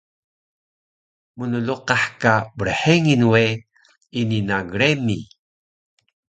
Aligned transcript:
Mnluqah 1.37 2.03
ka 2.21 2.33
brhengil 2.57 3.21
we, 3.31 3.45
ini 4.19 4.39
na 4.47 4.57
gremi 4.71 5.19